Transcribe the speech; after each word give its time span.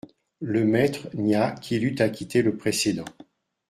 Le 0.39 0.65
maître 0.65 1.09
nia 1.13 1.51
qu'il 1.51 1.85
eût 1.85 1.99
acquitté 2.01 2.41
le 2.41 2.57
précédent. 2.57 3.05